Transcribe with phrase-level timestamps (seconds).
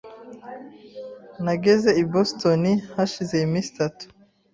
[1.43, 2.63] Nageze i Boston
[2.95, 4.03] hashize iminsi itatu,